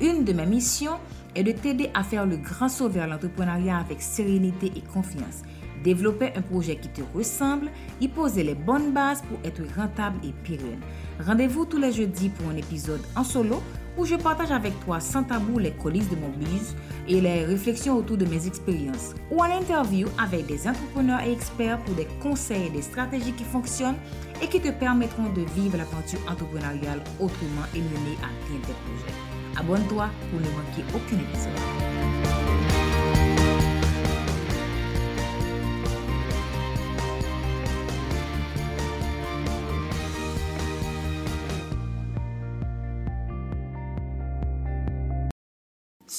Une 0.00 0.24
de 0.24 0.32
mes 0.32 0.46
missions 0.46 0.98
est 1.34 1.42
de 1.42 1.52
t'aider 1.52 1.90
à 1.94 2.02
faire 2.02 2.26
le 2.26 2.36
grand 2.36 2.68
saut 2.68 2.88
vers 2.88 3.06
l'entrepreneuriat 3.06 3.78
avec 3.78 4.02
sérénité 4.02 4.72
et 4.76 4.80
confiance. 4.80 5.42
Développer 5.84 6.32
un 6.36 6.42
projet 6.42 6.76
qui 6.76 6.88
te 6.88 7.02
ressemble, 7.14 7.68
y 8.00 8.08
poser 8.08 8.44
les 8.44 8.54
bonnes 8.54 8.92
bases 8.92 9.22
pour 9.22 9.38
être 9.44 9.62
rentable 9.76 10.18
et 10.24 10.32
pérenne. 10.46 10.80
Rendez-vous 11.24 11.64
tous 11.64 11.78
les 11.78 11.92
jeudis 11.92 12.28
pour 12.28 12.50
un 12.50 12.56
épisode 12.56 13.02
en 13.16 13.24
solo 13.24 13.60
où 13.96 14.04
je 14.04 14.14
partage 14.16 14.50
avec 14.50 14.78
toi 14.84 15.00
sans 15.00 15.24
tabou 15.24 15.58
les 15.58 15.72
coulisses 15.72 16.08
de 16.08 16.16
mon 16.16 16.28
buzz 16.28 16.74
et 17.08 17.20
les 17.20 17.44
réflexions 17.44 17.96
autour 17.96 18.16
de 18.16 18.24
mes 18.24 18.46
expériences, 18.46 19.14
ou 19.30 19.40
en 19.40 19.44
interview 19.44 20.08
avec 20.22 20.46
des 20.46 20.66
entrepreneurs 20.66 21.20
et 21.22 21.32
experts 21.32 21.78
pour 21.80 21.94
des 21.94 22.08
conseils 22.20 22.66
et 22.66 22.70
des 22.70 22.82
stratégies 22.82 23.32
qui 23.32 23.44
fonctionnent 23.44 23.98
et 24.42 24.48
qui 24.48 24.60
te 24.60 24.70
permettront 24.70 25.30
de 25.32 25.42
vivre 25.54 25.76
l'aventure 25.76 26.20
entrepreneuriale 26.28 27.02
autrement 27.20 27.66
et 27.74 27.78
mener 27.78 28.16
à 28.22 28.28
bien 28.48 28.60
tes 28.60 28.72
projets. 28.72 29.16
Abonne-toi 29.58 30.08
pour 30.30 30.40
ne 30.40 30.46
manquer 30.46 30.84
aucun 30.94 31.18
épisode. 31.18 32.81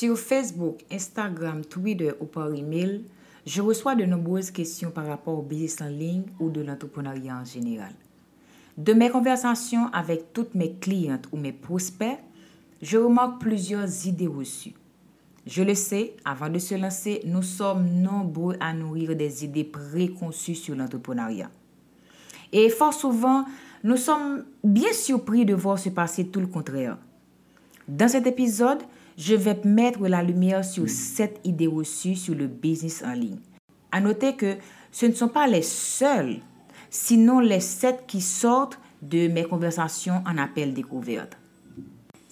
Sur 0.04 0.20
Facebook, 0.20 0.84
Instagram, 0.92 1.64
Twitter 1.64 2.12
ou 2.20 2.26
par 2.26 2.54
email, 2.54 3.06
je 3.46 3.62
reçois 3.62 3.96
de 3.96 4.04
nombreuses 4.04 4.52
questions 4.52 4.92
par 4.92 5.08
rapport 5.08 5.40
au 5.40 5.42
business 5.42 5.80
en 5.80 5.88
ligne 5.88 6.26
ou 6.42 6.50
de 6.50 6.60
l'entrepreneuriat 6.60 7.38
en 7.38 7.46
général. 7.46 7.94
De 8.78 8.92
mes 8.92 9.10
conversations 9.10 9.88
avec 9.94 10.34
toutes 10.34 10.56
mes 10.56 10.74
clientes 10.74 11.30
ou 11.32 11.38
mes 11.38 11.54
prospects, 11.54 12.20
je 12.82 12.98
remarque 12.98 13.40
plusieurs 13.40 14.06
idées 14.06 14.28
reçues. 14.28 14.74
Je 15.48 15.64
le 15.64 15.74
sais, 15.74 16.18
avant 16.26 16.50
de 16.50 16.60
se 16.60 16.76
lancer, 16.76 17.22
nous 17.24 17.42
sommes 17.42 17.88
nombreux 18.02 18.58
à 18.60 18.74
nourrir 18.74 19.16
des 19.16 19.46
idées 19.46 19.64
préconçues 19.64 20.56
sur 20.56 20.76
l'entrepreneuriat. 20.76 21.50
Et 22.52 22.68
fort 22.70 22.94
souvent, 22.94 23.46
nous 23.86 23.96
sommes 23.96 24.44
bien 24.66 24.92
surpris 24.92 25.46
de 25.46 25.54
voir 25.54 25.80
se 25.80 25.88
passer 25.88 26.28
tout 26.28 26.42
le 26.42 26.48
contraire. 26.48 26.98
Dans 27.88 28.10
cet 28.10 28.28
épisode, 28.28 28.80
je 29.18 29.36
vais 29.36 29.60
mettre 29.64 30.08
la 30.08 30.24
lumière 30.24 30.66
sur 30.66 30.90
sept 30.90 31.40
idées 31.44 31.68
reçues 31.68 32.16
sur 32.16 32.36
le 32.36 32.48
business 32.48 33.04
en 33.06 33.14
ligne. 33.14 33.40
À 33.92 34.02
noter 34.02 34.36
que 34.36 34.56
ce 34.92 35.06
ne 35.06 35.14
sont 35.14 35.28
pas 35.28 35.48
les 35.48 35.62
seules, 35.62 36.40
sinon 36.90 37.40
les 37.40 37.60
sept 37.60 38.06
qui 38.08 38.22
sortent 38.22 38.80
de 39.02 39.28
mes 39.28 39.44
conversations 39.44 40.24
en 40.26 40.38
appel 40.38 40.74
découverte. 40.74 41.38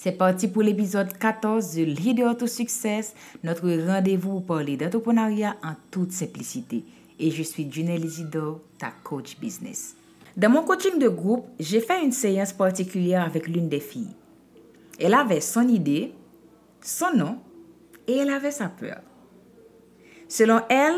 C'est 0.03 0.13
parti 0.13 0.47
pour 0.47 0.63
l'épisode 0.63 1.16
14 1.16 1.75
de 1.75 1.83
Leader 1.83 2.35
to 2.35 2.47
Success, 2.47 3.13
notre 3.44 3.69
rendez-vous 3.85 4.39
pour 4.39 4.57
parler 4.57 4.75
d'entrepreneuriat 4.75 5.57
en 5.63 5.73
toute 5.91 6.11
simplicité. 6.11 6.84
Et 7.19 7.29
je 7.29 7.44
suis 7.44 7.72
Junelle 7.72 8.03
Isidore, 8.03 8.61
ta 8.79 8.89
coach 9.03 9.38
business. 9.39 9.95
Dans 10.35 10.50
mon 10.50 10.63
coaching 10.63 10.97
de 10.97 11.07
groupe, 11.07 11.45
j'ai 11.59 11.81
fait 11.81 12.03
une 12.03 12.11
séance 12.11 12.51
particulière 12.51 13.23
avec 13.23 13.47
l'une 13.47 13.69
des 13.69 13.79
filles. 13.79 14.16
Elle 14.97 15.13
avait 15.13 15.41
son 15.41 15.67
idée, 15.67 16.13
son 16.81 17.15
nom 17.15 17.37
et 18.07 18.17
elle 18.17 18.29
avait 18.29 18.51
sa 18.51 18.69
peur. 18.69 19.01
Selon 20.27 20.61
elle, 20.69 20.95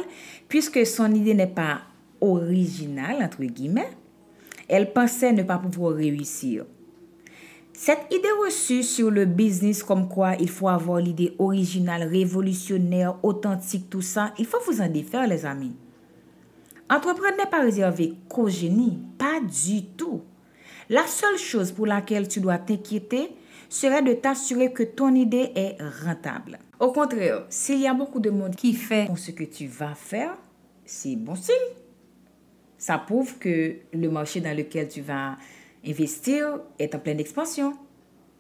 puisque 0.48 0.86
son 0.86 1.14
idée 1.14 1.34
n'est 1.34 1.48
pas 1.48 1.82
originale, 2.22 3.24
entre 3.24 3.44
guillemets, 3.44 3.90
elle 4.68 4.94
pensait 4.94 5.34
ne 5.34 5.44
pas 5.44 5.58
pouvoir 5.58 5.96
réussir. 5.96 6.66
Cette 7.74 8.06
idée 8.12 8.30
reçue 8.46 8.84
sur 8.84 9.10
le 9.10 9.26
business 9.26 9.84
comme 9.84 10.08
quoi 10.08 10.36
il 10.40 10.50
faut 10.50 10.70
avoir 10.70 11.00
l'idée 11.00 11.36
originale, 11.40 12.04
révolutionnaire, 12.04 13.18
authentique, 13.24 13.90
tout 13.90 14.02
ça, 14.02 14.34
il 14.38 14.46
faut 14.46 14.60
vous 14.68 14.80
en 14.80 14.88
défaire 14.88 15.28
les 15.28 15.46
amis. 15.46 15.76
Entreprendre 16.90 17.38
n'est 17.38 17.50
pas 17.50 17.62
réservé 17.62 18.14
qu'au 18.30 18.48
génie, 18.48 19.00
pas 19.18 19.40
du 19.42 19.86
tout. 19.98 20.22
La 20.90 21.08
seule 21.08 21.38
chose 21.38 21.72
pour 21.72 21.88
laquelle 21.88 22.28
tu 22.28 22.40
dois 22.40 22.60
t'inquiéter, 22.60 23.32
serait 23.74 24.04
de 24.04 24.14
t'assurer 24.14 24.72
que 24.72 24.84
ton 24.84 25.16
idée 25.16 25.52
est 25.56 25.78
rentable. 26.06 26.60
Au 26.80 26.92
contraire, 26.92 27.46
s'il 27.50 27.80
y 27.80 27.88
a 27.88 27.94
beaucoup 27.94 28.20
de 28.20 28.30
monde 28.30 28.56
qui 28.56 28.74
fait 28.74 29.08
ce 29.16 29.32
que 29.32 29.44
tu 29.44 29.66
vas 29.66 29.96
faire, 29.96 30.38
c'est 30.86 31.16
bon 31.16 31.36
signe. 31.36 31.56
Ça 32.78 33.00
prouve 33.00 33.38
que 33.40 33.78
le 33.92 34.10
marché 34.10 34.42
dans 34.42 34.56
lequel 34.56 34.88
tu 34.88 35.02
vas 35.02 35.38
investir 35.86 36.60
est 36.78 36.94
en 36.94 37.00
pleine 37.00 37.20
expansion. 37.20 37.74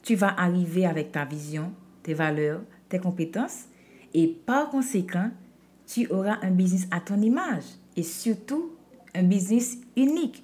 Tu 0.03 0.15
vas 0.15 0.39
arriver 0.39 0.85
avec 0.85 1.11
ta 1.11 1.25
vision, 1.25 1.71
tes 2.03 2.13
valeurs, 2.13 2.61
tes 2.87 2.99
compétences 2.99 3.63
et 4.13 4.27
par 4.27 4.69
conséquent, 4.69 5.31
tu 5.87 6.07
auras 6.09 6.37
un 6.43 6.51
business 6.51 6.87
à 6.91 6.99
ton 6.99 7.19
image 7.21 7.63
et 7.97 8.03
surtout 8.03 8.73
un 9.15 9.23
business 9.23 9.77
unique. 9.97 10.43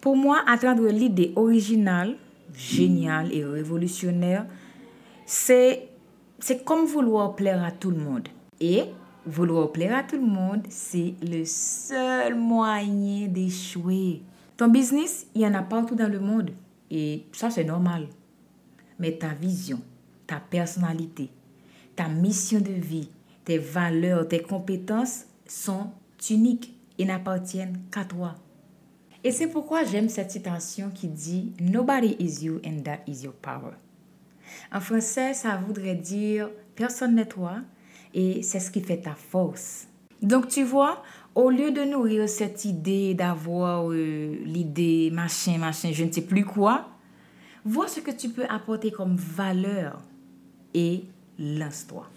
Pour 0.00 0.16
moi, 0.16 0.42
atteindre 0.46 0.88
l'idée 0.88 1.32
originale 1.36 2.16
génial 2.54 3.32
et 3.32 3.44
révolutionnaire, 3.44 4.46
c'est, 5.26 5.90
comme 6.64 6.86
vouloir 6.86 7.36
plaire 7.36 7.62
à 7.62 7.70
tout 7.70 7.90
le 7.90 7.98
monde. 7.98 8.28
Et 8.60 8.84
vouloir 9.26 9.72
plaire 9.72 9.96
à 9.96 10.02
tout 10.02 10.16
le 10.16 10.26
monde, 10.26 10.62
c'est 10.68 11.14
le 11.22 11.44
seul 11.44 12.34
moyen 12.34 13.28
d'échouer. 13.28 14.22
Ton 14.56 14.68
business, 14.68 15.26
il 15.34 15.42
y 15.42 15.46
en 15.46 15.54
a 15.54 15.62
partout 15.62 15.94
dans 15.94 16.10
le 16.10 16.18
monde. 16.18 16.50
Et 16.90 17.24
ça, 17.32 17.50
c'est 17.50 17.64
normal. 17.64 18.08
Mais 18.98 19.12
ta 19.12 19.28
vision, 19.28 19.80
ta 20.26 20.40
personnalité, 20.40 21.30
ta 21.94 22.08
mission 22.08 22.60
de 22.60 22.72
vie, 22.72 23.10
tes 23.44 23.58
valeurs, 23.58 24.26
tes 24.26 24.42
compétences 24.42 25.24
sont 25.46 25.90
uniques 26.30 26.74
et 26.98 27.04
n'appartiennent 27.04 27.78
qu'à 27.90 28.04
toi. 28.04 28.34
Et 29.24 29.32
c'est 29.32 29.48
pourquoi 29.48 29.84
j'aime 29.84 30.08
cette 30.08 30.30
citation 30.30 30.90
qui 30.94 31.08
dit 31.08 31.52
Nobody 31.60 32.16
is 32.18 32.44
you 32.44 32.60
and 32.64 32.82
that 32.84 33.00
is 33.06 33.24
your 33.24 33.34
power. 33.34 33.74
En 34.72 34.80
français, 34.80 35.34
ça 35.34 35.56
voudrait 35.56 35.96
dire 35.96 36.50
personne 36.76 37.16
n'est 37.16 37.26
toi 37.26 37.56
et 38.14 38.42
c'est 38.42 38.60
ce 38.60 38.70
qui 38.70 38.80
fait 38.80 39.00
ta 39.00 39.14
force. 39.14 39.88
Donc 40.22 40.48
tu 40.48 40.62
vois, 40.62 41.02
au 41.34 41.50
lieu 41.50 41.70
de 41.70 41.82
nourrir 41.82 42.28
cette 42.28 42.64
idée 42.64 43.14
d'avoir 43.14 43.90
euh, 43.90 44.36
l'idée 44.44 45.10
machin, 45.12 45.58
machin, 45.58 45.90
je 45.92 46.04
ne 46.04 46.12
sais 46.12 46.22
plus 46.22 46.44
quoi, 46.44 46.88
vois 47.64 47.88
ce 47.88 48.00
que 48.00 48.10
tu 48.10 48.28
peux 48.28 48.46
apporter 48.48 48.90
comme 48.90 49.16
valeur 49.16 50.00
et 50.74 51.04
lance-toi. 51.38 52.08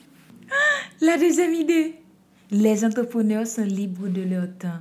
La 1.01 1.17
deuxième 1.17 1.53
idée, 1.53 1.95
les 2.51 2.83
entrepreneurs 2.85 3.47
sont 3.47 3.63
libres 3.63 4.07
de 4.07 4.21
leur 4.21 4.47
temps. 4.57 4.79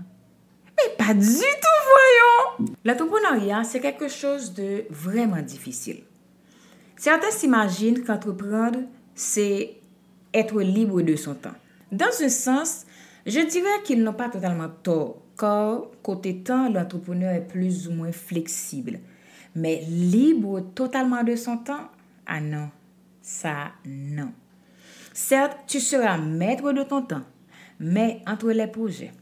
Mais 0.76 0.96
pas 0.96 1.14
du 1.14 1.26
tout 1.26 1.69
L'entrepreneuriat, 2.84 3.64
c'est 3.64 3.80
quelque 3.80 4.08
chose 4.08 4.54
de 4.54 4.84
vraiment 4.90 5.42
difficile. 5.42 6.02
Certains 6.96 7.30
s'imaginent 7.30 8.04
qu'entreprendre, 8.04 8.80
c'est 9.14 9.76
être 10.34 10.60
libre 10.60 11.02
de 11.02 11.16
son 11.16 11.34
temps. 11.34 11.54
Dans 11.92 12.12
ce 12.12 12.28
sens, 12.28 12.84
je 13.26 13.40
dirais 13.40 13.82
qu'ils 13.84 14.02
n'ont 14.02 14.12
pas 14.12 14.28
totalement 14.28 14.68
tort, 14.82 15.22
car 15.38 15.82
côté 16.02 16.38
temps, 16.38 16.70
l'entrepreneur 16.70 17.32
est 17.32 17.46
plus 17.46 17.88
ou 17.88 17.92
moins 17.92 18.12
flexible. 18.12 19.00
Mais 19.54 19.82
libre 19.88 20.60
totalement 20.74 21.24
de 21.24 21.36
son 21.36 21.58
temps, 21.58 21.88
ah 22.26 22.40
non, 22.40 22.70
ça 23.22 23.72
non. 23.84 24.32
Certes, 25.12 25.58
tu 25.66 25.80
seras 25.80 26.18
maître 26.18 26.72
de 26.72 26.82
ton 26.82 27.02
temps, 27.02 27.24
mais 27.80 28.22
entre 28.26 28.50
les 28.52 28.68
projets, 28.68 29.12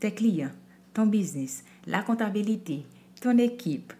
tes 0.00 0.12
clients, 0.12 0.52
ton 0.94 1.06
business, 1.06 1.64
la 1.86 2.02
comptabilité, 2.02 2.84
ton 3.20 3.38
équipe. 3.38 3.92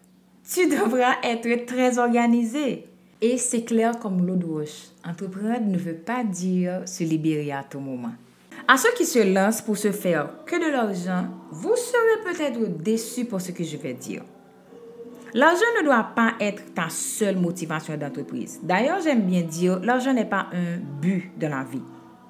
Tu 0.48 0.68
devras 0.68 1.14
être 1.22 1.66
très 1.66 1.98
organisé. 1.98 2.86
Et 3.20 3.38
c'est 3.38 3.64
clair 3.64 3.98
comme 3.98 4.26
l'eau 4.26 4.36
de 4.36 4.44
roche. 4.44 4.88
Entreprendre 5.04 5.66
ne 5.66 5.78
veut 5.78 5.94
pas 5.94 6.24
dire 6.24 6.82
se 6.86 7.04
libérer 7.04 7.52
à 7.52 7.62
tout 7.62 7.80
moment. 7.80 8.12
À 8.68 8.76
ceux 8.76 8.92
qui 8.96 9.06
se 9.06 9.18
lancent 9.32 9.62
pour 9.62 9.76
se 9.76 9.92
faire 9.92 10.44
que 10.46 10.56
de 10.56 10.70
l'argent, 10.70 11.26
vous 11.50 11.74
serez 11.76 12.32
peut-être 12.32 12.82
déçus 12.82 13.24
pour 13.24 13.40
ce 13.40 13.52
que 13.52 13.64
je 13.64 13.76
vais 13.76 13.94
dire. 13.94 14.22
L'argent 15.34 15.64
ne 15.80 15.84
doit 15.84 16.10
pas 16.14 16.34
être 16.38 16.74
ta 16.74 16.88
seule 16.88 17.36
motivation 17.36 17.96
d'entreprise. 17.96 18.60
D'ailleurs, 18.62 19.00
j'aime 19.02 19.22
bien 19.22 19.42
dire, 19.42 19.80
l'argent 19.80 20.12
n'est 20.12 20.28
pas 20.28 20.46
un 20.52 20.78
but 21.00 21.32
de 21.38 21.46
la 21.46 21.64
vie, 21.64 21.82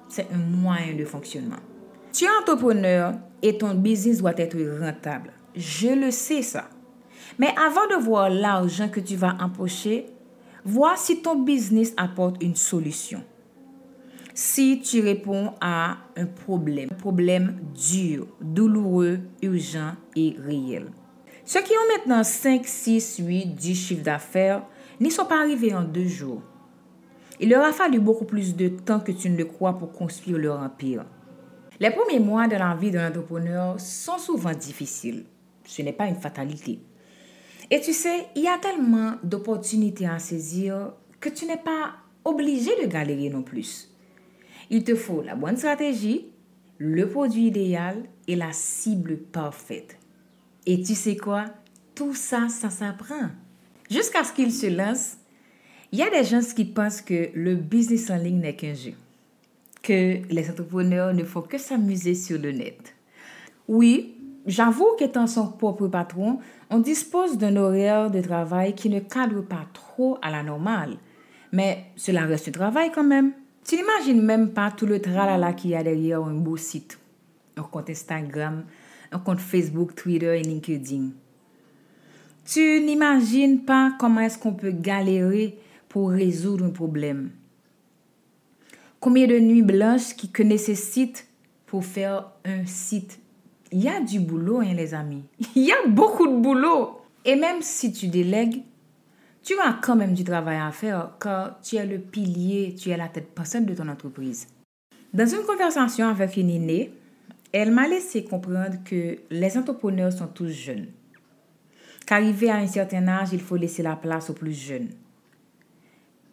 c'est 0.09 0.27
un 0.33 0.37
moyen 0.37 0.95
de 0.95 1.05
fonctionnement. 1.05 1.59
Tu 2.11 2.25
es 2.25 2.29
entrepreneur 2.41 3.13
et 3.41 3.57
ton 3.57 3.75
business 3.75 4.19
doit 4.19 4.33
être 4.37 4.57
rentable. 4.79 5.31
Je 5.55 5.89
le 5.89 6.11
sais 6.11 6.41
ça. 6.41 6.69
Mais 7.39 7.53
avant 7.57 7.87
de 7.87 8.03
voir 8.03 8.29
l'argent 8.29 8.89
que 8.89 8.99
tu 8.99 9.15
vas 9.15 9.35
empocher, 9.39 10.07
vois 10.63 10.95
si 10.97 11.21
ton 11.21 11.41
business 11.43 11.93
apporte 11.97 12.41
une 12.41 12.55
solution. 12.55 13.23
Si 14.33 14.81
tu 14.81 14.99
réponds 14.99 15.53
à 15.61 15.97
un 16.17 16.25
problème, 16.25 16.89
un 16.91 16.95
problème 16.95 17.57
dur, 17.73 18.27
douloureux, 18.41 19.19
urgent 19.41 19.93
et 20.15 20.35
réel. 20.37 20.87
Ceux 21.45 21.61
qui 21.61 21.71
ont 21.71 21.97
maintenant 21.97 22.23
5, 22.23 22.65
6, 22.65 23.21
8, 23.25 23.45
10 23.55 23.75
chiffres 23.75 24.03
d'affaires 24.03 24.63
n'y 24.99 25.11
sont 25.11 25.25
pas 25.25 25.39
arrivés 25.39 25.73
en 25.73 25.83
deux 25.83 26.07
jours. 26.07 26.41
Il 27.39 27.49
leur 27.49 27.63
a 27.63 27.71
fallu 27.71 27.99
beaucoup 27.99 28.25
plus 28.25 28.55
de 28.55 28.67
temps 28.67 28.99
que 28.99 29.11
tu 29.11 29.29
ne 29.29 29.37
le 29.37 29.45
crois 29.45 29.77
pour 29.77 29.91
construire 29.91 30.37
leur 30.37 30.59
empire. 30.59 31.05
Les 31.79 31.91
premiers 31.91 32.19
mois 32.19 32.47
de 32.47 32.55
la 32.55 32.75
vie 32.75 32.91
d'un 32.91 33.09
entrepreneur 33.09 33.79
sont 33.79 34.17
souvent 34.17 34.53
difficiles. 34.53 35.25
Ce 35.65 35.81
n'est 35.81 35.93
pas 35.93 36.07
une 36.07 36.15
fatalité. 36.15 36.79
Et 37.71 37.81
tu 37.81 37.93
sais, 37.93 38.27
il 38.35 38.43
y 38.43 38.47
a 38.47 38.57
tellement 38.57 39.15
d'opportunités 39.23 40.07
à 40.07 40.19
saisir 40.19 40.93
que 41.19 41.29
tu 41.29 41.45
n'es 41.45 41.57
pas 41.57 41.95
obligé 42.23 42.71
de 42.81 42.87
galérer 42.87 43.29
non 43.29 43.41
plus. 43.41 43.89
Il 44.69 44.83
te 44.83 44.95
faut 44.95 45.21
la 45.21 45.35
bonne 45.35 45.57
stratégie, 45.57 46.27
le 46.77 47.07
produit 47.09 47.47
idéal 47.47 48.03
et 48.27 48.35
la 48.35 48.51
cible 48.51 49.17
parfaite. 49.17 49.97
Et 50.65 50.81
tu 50.81 50.95
sais 50.95 51.15
quoi? 51.15 51.45
Tout 51.93 52.13
ça, 52.13 52.49
ça 52.49 52.69
s'apprend. 52.69 53.29
Jusqu'à 53.89 54.23
ce 54.23 54.33
qu'il 54.33 54.51
se 54.51 54.67
lance, 54.67 55.17
il 55.91 55.99
y 55.99 56.03
a 56.03 56.09
des 56.09 56.23
gens 56.23 56.41
qui 56.55 56.65
pensent 56.65 57.01
que 57.01 57.29
le 57.35 57.55
business 57.55 58.09
en 58.09 58.17
ligne 58.17 58.39
n'est 58.39 58.55
qu'un 58.55 58.73
jeu, 58.73 58.93
que 59.83 60.21
les 60.27 60.49
entrepreneurs 60.49 61.13
ne 61.13 61.23
font 61.23 61.43
que 61.43 61.57
s'amuser 61.57 62.15
sur 62.15 62.39
le 62.39 62.51
net. 62.51 62.95
Oui, 63.67 64.14
j'avoue 64.45 64.95
qu'étant 64.97 65.27
son 65.27 65.47
propre 65.47 65.87
patron, 65.87 66.39
on 66.69 66.79
dispose 66.79 67.37
d'un 67.37 67.55
horaire 67.55 68.11
de 68.11 68.21
travail 68.21 68.73
qui 68.73 68.89
ne 68.89 68.99
cadre 68.99 69.41
pas 69.41 69.65
trop 69.73 70.17
à 70.21 70.31
la 70.31 70.43
normale. 70.43 70.97
Mais 71.51 71.85
cela 71.95 72.25
reste 72.25 72.45
du 72.45 72.51
travail 72.51 72.91
quand 72.93 73.03
même. 73.03 73.31
Tu 73.65 73.75
n'imagines 73.75 74.21
même 74.21 74.49
pas 74.49 74.71
tout 74.71 74.85
le 74.85 75.01
tralala 75.01 75.53
qu'il 75.53 75.71
y 75.71 75.75
a 75.75 75.83
derrière 75.83 76.23
un 76.23 76.33
beau 76.33 76.57
site, 76.57 76.99
un 77.57 77.63
compte 77.63 77.89
Instagram, 77.89 78.63
un 79.11 79.19
compte 79.19 79.39
Facebook, 79.39 79.95
Twitter 79.95 80.39
et 80.39 80.43
LinkedIn. 80.43 81.09
Tu 82.45 82.81
n'imagines 82.81 83.61
pas 83.61 83.93
comment 83.99 84.21
est-ce 84.21 84.37
qu'on 84.37 84.53
peut 84.53 84.71
galérer 84.71 85.57
pour 85.89 86.11
résoudre 86.11 86.65
un 86.65 86.69
problème. 86.69 87.31
Combien 88.99 89.27
de 89.27 89.39
nuits 89.39 89.63
blanches 89.63 90.15
qui 90.15 90.29
que 90.29 90.43
nécessite 90.43 91.27
pour 91.65 91.83
faire 91.83 92.31
un 92.43 92.65
site. 92.65 93.19
Il 93.71 93.83
y 93.83 93.89
a 93.89 93.99
du 93.99 94.19
boulot, 94.19 94.59
hein, 94.59 94.73
les 94.75 94.93
amis. 94.93 95.23
Il 95.55 95.63
y 95.63 95.71
a 95.71 95.87
beaucoup 95.87 96.27
de 96.27 96.37
boulot. 96.37 97.01
Et 97.25 97.35
même 97.35 97.61
si 97.61 97.91
tu 97.91 98.07
délègues, 98.07 98.61
tu 99.43 99.53
as 99.59 99.79
quand 99.81 99.95
même 99.95 100.13
du 100.13 100.23
travail 100.23 100.57
à 100.57 100.71
faire 100.71 101.11
car 101.19 101.59
tu 101.61 101.75
es 101.75 101.85
le 101.85 101.99
pilier, 101.99 102.75
tu 102.75 102.89
es 102.89 102.97
la 102.97 103.07
tête 103.07 103.33
pensante 103.33 103.65
de 103.65 103.73
ton 103.73 103.87
entreprise. 103.87 104.47
Dans 105.13 105.27
une 105.27 105.43
conversation 105.45 106.07
avec 106.07 106.37
une 106.37 106.49
aînée, 106.49 106.91
elle 107.51 107.71
m'a 107.71 107.87
laissé 107.87 108.23
comprendre 108.23 108.77
que 108.83 109.17
les 109.29 109.57
entrepreneurs 109.57 110.11
sont 110.11 110.27
tous 110.27 110.49
jeunes. 110.49 110.87
Qu'arrivé 112.05 112.49
à 112.49 112.57
un 112.57 112.67
certain 112.67 113.07
âge, 113.07 113.29
il 113.33 113.39
faut 113.39 113.55
laisser 113.55 113.81
la 113.81 113.95
place 113.95 114.29
aux 114.29 114.33
plus 114.33 114.53
jeunes. 114.53 114.89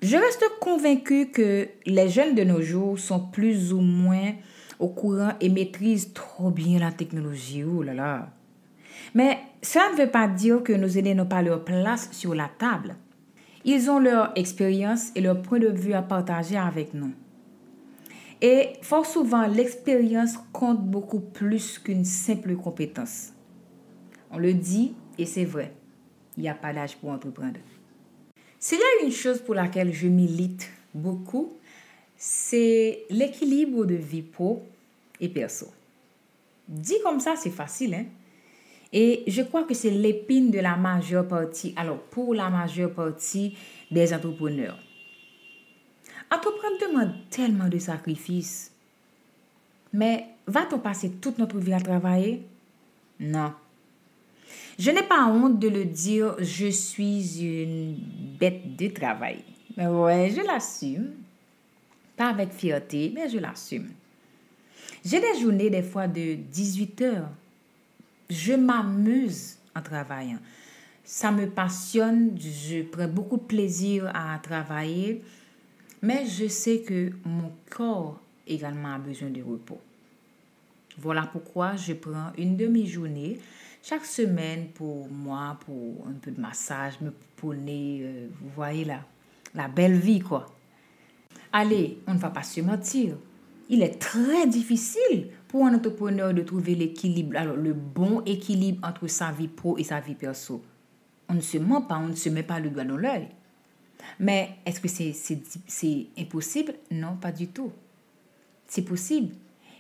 Je 0.03 0.17
reste 0.17 0.45
convaincue 0.61 1.31
que 1.31 1.69
les 1.87 2.09
jeunes 2.09 2.35
de 2.35 2.43
nos 2.43 2.61
jours 2.61 2.99
sont 2.99 3.21
plus 3.21 3.73
ou 3.73 3.81
moins 3.81 4.33
au 4.83 4.89
courant 4.89 5.33
et 5.41 5.49
maîtrisent 5.49 6.13
trop 6.13 6.51
bien 6.51 6.79
la 6.79 6.91
technologie. 6.91 7.65
Oh 7.65 7.83
là 7.83 7.95
là. 7.95 8.31
Mais 9.15 9.39
ça 9.63 9.91
ne 9.93 9.97
veut 9.97 10.11
pas 10.11 10.27
dire 10.27 10.63
que 10.63 10.73
nos 10.73 10.89
aînés 10.89 11.15
n'ont 11.15 11.27
pas 11.27 11.43
leur 11.43 11.65
place 11.65 12.11
sur 12.13 12.35
la 12.35 12.51
table. 12.59 12.97
Ils 13.65 13.89
ont 13.89 14.01
leur 14.01 14.33
expérience 14.37 15.13
et 15.15 15.21
leur 15.21 15.41
point 15.41 15.61
de 15.61 15.69
vue 15.69 15.93
à 15.93 16.03
partager 16.03 16.57
avec 16.57 16.95
nous. 16.95 17.13
Et 18.41 18.71
fort 18.83 19.07
souvent, 19.07 19.47
l'expérience 19.47 20.37
compte 20.53 20.85
beaucoup 20.85 21.21
plus 21.21 21.79
qu'une 21.79 22.05
simple 22.05 22.57
compétence. 22.57 23.33
On 24.33 24.39
le 24.39 24.53
dit 24.53 24.95
et 25.17 25.27
c'est 25.27 25.45
vrai. 25.45 25.73
Il 26.37 26.43
n'y 26.43 26.49
a 26.49 26.55
pas 26.55 26.73
d'âge 26.73 26.97
pour 26.97 27.11
entreprendre. 27.11 27.61
S'il 28.59 28.79
y 28.79 28.83
a 28.83 29.05
une 29.05 29.13
chose 29.13 29.41
pour 29.41 29.55
laquelle 29.55 29.93
je 29.93 30.09
milite 30.09 30.69
beaucoup, 30.93 31.53
c'est 32.17 33.05
l'équilibre 33.11 33.85
de 33.85 33.95
vie 33.95 34.23
pro 34.23 34.65
et 35.23 35.29
perso. 35.29 35.69
Dit 36.69 37.01
comme 37.03 37.21
ça, 37.21 37.35
c'est 37.37 37.51
facile, 37.51 37.95
hein? 37.95 38.05
Et 38.93 39.25
je 39.27 39.41
crois 39.41 39.63
que 39.65 39.73
c'est 39.73 39.91
l'épine 39.91 40.51
de 40.51 40.59
la 40.59 40.77
majeure 40.77 41.27
partie, 41.27 41.73
alors 41.77 41.99
pour 41.99 42.35
la 42.35 42.51
majeure 42.51 42.93
partie 42.93 43.57
des 43.91 44.13
entrepreneurs. 44.13 44.79
Entreprendre 46.31 46.79
demande 46.81 47.15
tellement 47.31 47.69
de 47.69 47.79
sacrifices. 47.79 48.71
Mais 49.95 50.27
va-t-on 50.47 50.79
passer 50.79 51.11
toute 51.11 51.39
notre 51.39 51.59
vie 51.59 51.73
à 51.73 51.81
travailler? 51.81 52.43
Non. 53.19 53.53
Je 54.79 54.91
n'ai 54.91 55.03
pas 55.03 55.27
honte 55.27 55.59
de 55.59 55.69
le 55.69 55.85
dire, 55.87 56.35
je 56.39 56.67
suis 56.67 57.43
une 57.43 57.97
bête 58.39 58.77
de 58.77 58.89
travail. 58.89 59.43
Mais 59.77 59.87
ouais, 59.87 60.31
je 60.35 60.43
l'assume. 60.43 61.13
Pas 62.17 62.29
avec 62.29 62.53
fierté, 62.53 63.11
mais 63.15 63.29
je 63.29 63.39
l'assume. 63.39 63.91
J'ai 65.05 65.21
des 65.21 65.41
journées 65.41 65.71
des 65.71 65.83
fois 65.83 66.07
de 66.09 66.35
18 66.35 67.03
heures 67.03 67.31
je 68.33 68.55
m'amuse 68.55 69.59
en 69.77 69.83
travaillant. 69.83 70.39
Ça 71.05 71.31
me 71.31 71.47
passionne, 71.47 72.39
je 72.39 72.83
prends 72.83 73.09
beaucoup 73.09 73.37
de 73.37 73.43
plaisir 73.43 74.11
à 74.15 74.39
travailler, 74.39 75.23
mais 76.01 76.27
je 76.27 76.49
sais 76.49 76.81
que 76.81 77.11
mon 77.25 77.53
corps 77.71 78.21
également 78.47 78.95
a 78.95 78.99
besoin 78.99 79.31
de 79.31 79.43
repos. 79.43 79.81
Voilà 80.99 81.29
pourquoi 81.31 81.77
je 81.77 81.93
prends 81.95 82.33
une 82.39 82.57
demi-journée 82.57 83.39
chaque 83.83 84.05
semaine 84.05 84.69
pour 84.69 85.09
moi, 85.11 85.59
pour 85.67 86.07
un 86.07 86.13
peu 86.13 86.31
de 86.31 86.41
massage, 86.41 87.01
me 87.01 87.11
pouponner, 87.11 88.01
euh, 88.03 88.29
vous 88.41 88.51
voyez 88.55 88.85
là, 88.85 89.01
la 89.55 89.69
belle 89.69 89.99
vie 89.99 90.21
quoi. 90.21 90.47
Allez, 91.53 91.99
on 92.07 92.15
ne 92.15 92.19
va 92.19 92.31
pas 92.31 92.43
se 92.43 92.61
mentir. 92.61 93.17
Il 93.73 93.83
est 93.83 93.99
très 93.99 94.47
difficile 94.47 95.29
pour 95.49 95.65
un 95.65 95.75
entrepreneur 95.75 96.35
de 96.35 96.43
trouver 96.43 96.75
l'équilibre, 96.75 97.39
alors 97.39 97.57
le 97.57 97.73
bon 97.73 98.21
équilibre 98.27 98.87
entre 98.87 99.07
sa 99.07 99.33
vie 99.33 99.49
pro 99.49 99.79
et 99.79 99.83
sa 99.83 99.99
vie 99.99 100.15
perso. 100.15 100.63
On 101.31 101.33
ne 101.33 101.41
se 101.41 101.57
ment 101.57 101.81
pas, 101.81 101.97
on 101.97 102.09
ne 102.09 102.15
se 102.15 102.29
met 102.29 102.43
pas 102.43 102.61
le 102.61 102.69
doigt 102.69 102.85
dans 102.85 102.99
l'œil. 102.99 103.29
Mais 104.21 104.51
est-ce 104.67 104.79
que 104.79 104.89
c'est 104.89 106.07
impossible? 106.19 106.75
Non, 106.91 107.17
pas 107.19 107.33
du 107.33 107.49
tout. 107.49 107.73
C'est 108.67 108.83
possible. 108.83 109.35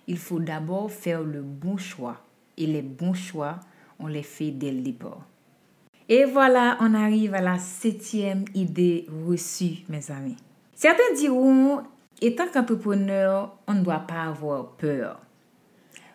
Il 0.06 0.16
faut 0.16 0.40
d'abord 0.40 0.90
faire 0.90 1.20
le 1.20 1.42
bon 1.42 1.76
choix. 1.76 2.24
Et 2.56 2.66
les 2.66 2.80
bons 2.80 3.12
choix, 3.12 3.60
on 3.98 4.06
les 4.06 4.22
fait 4.22 4.52
dès 4.52 4.72
le 4.72 4.80
départ. 4.80 5.26
Et 6.08 6.24
voilà, 6.24 6.78
on 6.80 6.94
arrive 6.94 7.34
à 7.34 7.42
la 7.42 7.58
septième 7.58 8.46
idée 8.54 9.04
reçue, 9.26 9.84
mes 9.90 10.10
amis. 10.10 10.36
Certains 10.74 11.12
diront, 11.14 11.82
étant 12.20 12.46
qu'entrepreneur, 12.52 13.56
on 13.66 13.74
ne 13.74 13.82
doit 13.82 14.00
pas 14.00 14.22
avoir 14.24 14.72
peur. 14.72 15.20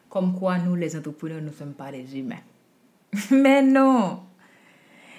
Comme 0.10 0.38
quoi 0.38 0.58
nous, 0.58 0.76
les 0.76 0.96
entrepreneurs, 0.96 1.42
ne 1.42 1.52
sommes 1.52 1.74
pas 1.74 1.92
des 1.92 2.18
humains. 2.18 2.36
Mais 3.32 3.62
non. 3.62 4.22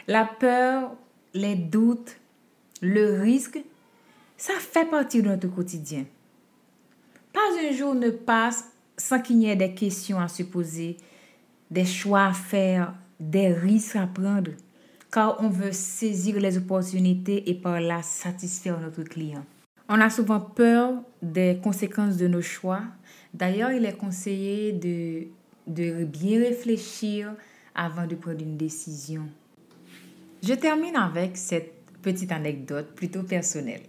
La 0.06 0.25
peur, 0.25 0.92
les 1.35 1.56
doutes, 1.56 2.16
le 2.80 3.20
risque, 3.20 3.58
ça 4.37 4.54
fait 4.58 4.88
partie 4.88 5.23
de 5.23 5.28
notre 5.28 5.49
quotidien. 5.49 6.04
Pas 7.32 7.40
un 7.61 7.73
jour 7.73 7.94
ne 7.94 8.11
passe 8.11 8.64
sans 8.97 9.20
qu'il 9.20 9.38
y 9.38 9.49
ait 9.49 9.56
des 9.56 9.75
questions 9.75 10.18
à 10.18 10.28
se 10.28 10.42
poser, 10.42 10.97
des 11.70 11.85
choix 11.85 12.26
à 12.26 12.32
faire, 12.32 12.94
des 13.20 13.52
risques 13.52 13.97
à 13.97 14.06
prendre, 14.06 14.52
car 15.11 15.42
on 15.42 15.49
veut 15.49 15.73
saisir 15.73 16.40
les 16.40 16.56
opportunités 16.56 17.49
et 17.50 17.54
par 17.54 17.80
là 17.80 18.02
satisfaire 18.02 18.80
notre 18.80 19.02
client. 19.02 19.44
On 19.88 20.00
a 20.00 20.11
souvent 20.11 20.40
peur 20.40 21.02
des 21.23 21.59
conséquences 21.62 22.16
de 22.16 22.28
nos 22.28 22.42
choix, 22.42 22.83
D'ailleurs, 23.35 23.73
il 23.73 23.85
est 23.85 23.97
conseillé 23.97 24.73
de, 24.73 25.26
de 25.66 26.04
bien 26.04 26.40
réfléchir 26.40 27.35
avant 27.75 28.07
de 28.07 28.14
prendre 28.14 28.40
une 28.40 28.57
décision. 28.57 29.28
Je 30.42 30.54
termine 30.54 30.97
avec 30.97 31.37
cette 31.37 31.75
petite 32.02 32.33
anecdote 32.33 32.95
plutôt 32.95 33.23
personnelle. 33.23 33.83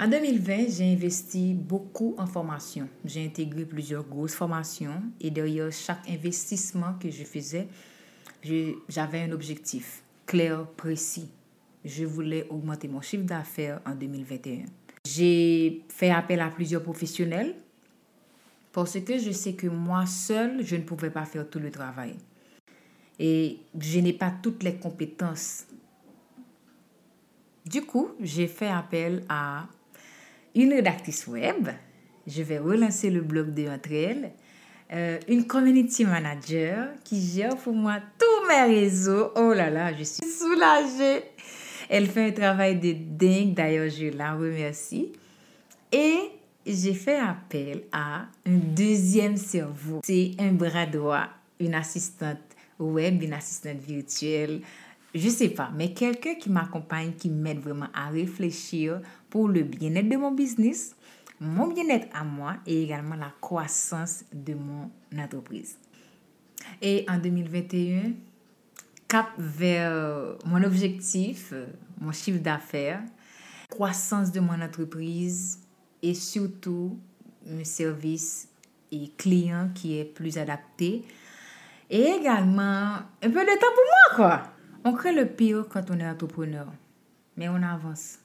En 0.00 0.08
2020, 0.08 0.66
j'ai 0.68 0.92
investi 0.92 1.54
beaucoup 1.54 2.14
en 2.18 2.26
formation. 2.26 2.88
J'ai 3.04 3.24
intégré 3.24 3.64
plusieurs 3.64 4.04
grosses 4.04 4.34
formations 4.34 5.02
et 5.20 5.30
derrière 5.30 5.70
chaque 5.70 6.08
investissement 6.08 6.94
que 7.00 7.10
je 7.10 7.22
faisais, 7.22 7.68
j'avais 8.88 9.22
un 9.22 9.32
objectif. 9.32 10.02
clair, 10.26 10.66
précis. 10.76 11.28
Je 11.84 12.04
voulais 12.04 12.46
augmenter 12.48 12.88
mon 12.88 13.00
chiffre 13.00 13.24
d'affaires 13.24 13.80
en 13.86 13.94
2021. 13.94 14.64
J'ai 15.06 15.82
fait 15.88 16.10
appel 16.10 16.40
à 16.40 16.48
plusieurs 16.48 16.82
professionnels 16.82 17.54
parce 18.72 18.98
que 19.00 19.18
je 19.18 19.30
sais 19.30 19.52
que 19.52 19.66
moi 19.66 20.06
seule, 20.06 20.64
je 20.64 20.76
ne 20.76 20.82
pouvais 20.82 21.10
pas 21.10 21.24
faire 21.26 21.48
tout 21.48 21.58
le 21.58 21.70
travail. 21.70 22.14
Et 23.18 23.58
je 23.78 24.00
n'ai 24.00 24.14
pas 24.14 24.32
toutes 24.42 24.62
les 24.62 24.76
compétences. 24.76 25.66
Du 27.66 27.82
coup, 27.82 28.10
j'ai 28.20 28.46
fait 28.46 28.68
appel 28.68 29.22
à 29.28 29.68
une 30.54 30.72
rédactrice 30.72 31.26
web. 31.26 31.68
Je 32.26 32.42
vais 32.42 32.58
relancer 32.58 33.10
le 33.10 33.20
blog 33.20 33.52
de 33.54 33.68
entre 33.68 33.92
elles. 33.92 34.32
Euh, 34.92 35.18
une 35.28 35.46
community 35.46 36.04
manager 36.04 36.88
qui 37.04 37.20
gère 37.20 37.56
pour 37.56 37.74
moi 37.74 38.00
tous 38.18 38.48
mes 38.48 38.74
réseaux. 38.74 39.32
Oh 39.36 39.52
là 39.52 39.70
là, 39.70 39.92
je 39.94 40.02
suis 40.02 40.26
soulagée. 40.26 41.24
Elle 41.88 42.06
fait 42.06 42.28
un 42.28 42.32
travail 42.32 42.78
de 42.78 42.92
dingue. 42.92 43.54
D'ailleurs, 43.54 43.88
je 43.88 44.06
la 44.16 44.34
remercie. 44.34 45.12
Et 45.92 46.16
j'ai 46.66 46.94
fait 46.94 47.18
appel 47.18 47.82
à 47.92 48.26
un 48.46 48.56
deuxième 48.56 49.36
cerveau. 49.36 50.00
C'est 50.04 50.32
un 50.38 50.52
bras 50.52 50.86
droit, 50.86 51.28
une 51.60 51.74
assistante 51.74 52.38
web, 52.78 53.22
une 53.22 53.32
assistante 53.32 53.78
virtuelle, 53.78 54.60
je 55.14 55.28
sais 55.28 55.50
pas, 55.50 55.70
mais 55.74 55.92
quelqu'un 55.92 56.34
qui 56.34 56.50
m'accompagne, 56.50 57.12
qui 57.12 57.30
m'aide 57.30 57.60
vraiment 57.60 57.86
à 57.94 58.08
réfléchir 58.08 59.00
pour 59.30 59.48
le 59.48 59.62
bien-être 59.62 60.08
de 60.08 60.16
mon 60.16 60.32
business, 60.32 60.96
mon 61.40 61.68
bien-être 61.68 62.08
à 62.12 62.24
moi 62.24 62.56
et 62.66 62.82
également 62.82 63.14
la 63.14 63.32
croissance 63.40 64.24
de 64.32 64.54
mon 64.54 64.90
entreprise. 65.16 65.78
Et 66.82 67.04
en 67.08 67.18
2021, 67.18 68.12
vers 69.38 70.36
mon 70.44 70.62
objectif, 70.62 71.52
mon 72.00 72.12
chiffre 72.12 72.40
d'affaires, 72.40 73.02
croissance 73.70 74.32
de 74.32 74.40
mon 74.40 74.60
entreprise 74.60 75.60
et 76.02 76.14
surtout 76.14 76.98
un 77.50 77.64
service 77.64 78.48
et 78.92 79.10
client 79.16 79.70
qui 79.74 79.98
est 79.98 80.04
plus 80.04 80.38
adapté. 80.38 81.04
Et 81.90 82.02
également 82.02 82.96
un 83.22 83.30
peu 83.30 83.44
de 83.44 83.58
temps 83.58 83.74
pour 83.74 83.84
moi, 83.84 84.16
quoi. 84.16 84.42
On 84.84 84.92
crée 84.92 85.14
le 85.14 85.26
pire 85.26 85.66
quand 85.68 85.90
on 85.90 85.98
est 85.98 86.08
entrepreneur, 86.08 86.66
mais 87.36 87.48
on 87.48 87.62
avance. 87.62 88.18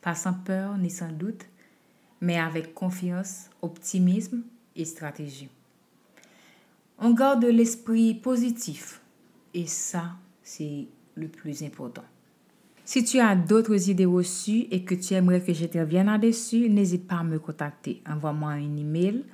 Pas 0.00 0.14
sans 0.14 0.34
peur 0.34 0.76
ni 0.76 0.90
sans 0.90 1.12
doute, 1.12 1.44
mais 2.20 2.38
avec 2.38 2.74
confiance, 2.74 3.50
optimisme 3.62 4.42
et 4.76 4.84
stratégie. 4.84 5.48
On 6.98 7.10
garde 7.12 7.44
l'esprit 7.44 8.14
positif 8.14 9.00
et 9.54 9.66
ça, 9.66 10.12
c'est 10.42 10.86
le 11.14 11.28
plus 11.28 11.62
important. 11.62 12.04
Si 12.84 13.02
tu 13.02 13.18
as 13.18 13.34
d'autres 13.34 13.88
idées 13.88 14.04
reçues 14.04 14.66
et 14.70 14.84
que 14.84 14.94
tu 14.94 15.14
aimerais 15.14 15.40
que 15.40 15.54
j'intervienne 15.54 16.06
là-dessus, 16.06 16.68
n'hésite 16.68 17.06
pas 17.06 17.16
à 17.16 17.24
me 17.24 17.38
contacter. 17.38 18.02
Envoie-moi 18.06 18.50
un 18.50 18.76
email 18.76 19.24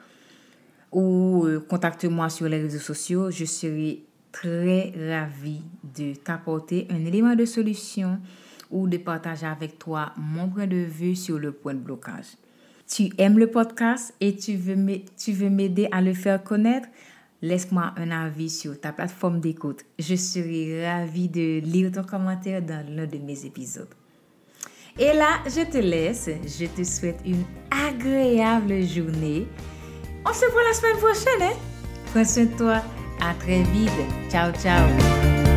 ou 0.93 1.45
euh, 1.47 1.59
contacte-moi 1.59 2.29
sur 2.29 2.49
les 2.49 2.63
réseaux 2.63 2.79
sociaux. 2.79 3.31
Je 3.33 3.45
serai 3.45 4.05
très 4.31 4.93
ravie 4.97 5.63
de 5.97 6.15
t'apporter 6.15 6.87
un 6.91 7.05
élément 7.05 7.35
de 7.35 7.45
solution 7.45 8.21
ou 8.71 8.87
de 8.87 8.99
partager 8.99 9.47
avec 9.47 9.81
toi 9.81 10.13
mon 10.17 10.49
point 10.49 10.69
de 10.69 10.77
vue 10.77 11.17
sur 11.17 11.39
le 11.39 11.51
point 11.51 11.75
de 11.75 11.81
blocage. 11.81 12.37
Tu 12.87 13.11
aimes 13.19 13.39
le 13.39 13.49
podcast 13.49 14.15
et 14.21 14.37
tu 14.37 14.55
veux 14.55 15.51
m'aider 15.51 15.89
à 15.91 16.01
le 16.01 16.15
faire 16.15 16.43
connaître? 16.43 16.89
Laisse-moi 17.43 17.95
un 17.97 18.11
avis 18.11 18.51
sur 18.51 18.79
ta 18.79 18.93
plateforme 18.93 19.41
d'écoute. 19.41 19.85
Je 19.99 20.15
serai 20.15 20.87
ravie 20.87 21.29
de 21.29 21.61
lire 21.61 21.91
ton 21.91 22.03
commentaire 22.03 22.61
dans 22.61 22.85
l'un 22.95 23.07
de 23.07 23.19
mes 23.19 23.47
épisodes. 23.47 23.89
Et 24.99 25.13
là, 25.15 25.39
je 25.47 25.63
te 25.63 25.79
laisse. 25.79 26.29
Je 26.45 26.67
te 26.67 26.85
souhaite 26.85 27.21
une 27.25 27.45
agréable 27.71 28.83
journée. 28.83 29.47
On 30.27 30.33
se 30.33 30.51
voit 30.51 30.65
la 30.65 30.75
semaine 30.75 30.99
prochaine. 30.99 31.43
Hein? 31.43 31.57
Prends 32.13 32.25
soin 32.25 32.45
de 32.45 32.57
toi. 32.57 32.83
À 33.23 33.35
très 33.35 33.63
vite. 33.63 33.91
Ciao, 34.31 34.53
ciao. 34.53 35.50